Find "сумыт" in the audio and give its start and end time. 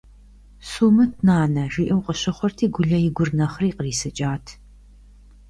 0.69-1.11